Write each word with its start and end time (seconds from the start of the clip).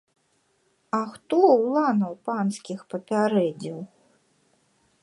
А 0.99 1.01
хто 1.11 1.37
уланаў 1.57 2.13
панскіх 2.31 2.79
папярэдзіў? 2.95 3.79